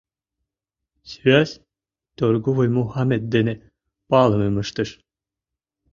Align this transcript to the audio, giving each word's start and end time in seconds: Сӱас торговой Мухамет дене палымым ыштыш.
Сӱас 1.09 1.49
торговой 2.17 2.69
Мухамет 2.75 3.23
дене 3.33 3.53
палымым 4.09 4.55
ыштыш. 4.63 4.89